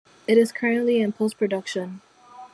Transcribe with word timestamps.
It 0.27 0.39
is 0.39 0.51
currently 0.51 0.99
in 0.99 1.11
post-production. 1.11 2.01